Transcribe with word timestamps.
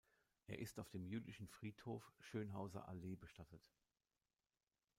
Er 0.47 0.57
ist 0.57 0.79
auf 0.79 0.89
dem 0.89 1.05
Jüdischen 1.05 1.47
Friedhof 1.47 2.11
Schönhauser 2.21 2.87
Allee 2.87 3.15
bestattet. 3.15 3.71